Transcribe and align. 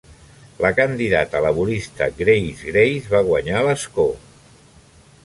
La 0.65 0.71
candidata 0.77 1.41
laborista 1.47 2.07
Grace 2.21 2.71
Grace 2.71 3.13
va 3.13 3.23
guanyar 3.29 3.63
l'escó. 3.69 4.07